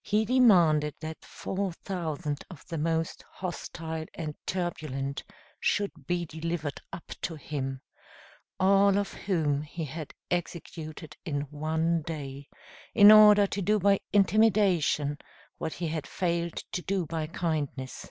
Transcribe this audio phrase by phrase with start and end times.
[0.00, 5.24] He demanded that four thousand of the most hostile and turbulent
[5.60, 7.82] should be delivered up to him,
[8.58, 12.48] all of whom he had executed in one day,
[12.94, 15.18] in order to do by intimidation
[15.58, 18.10] what he had failed to do by kindness.